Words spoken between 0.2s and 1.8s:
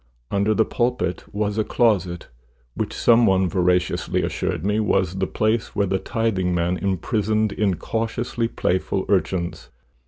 Under the pulpit was a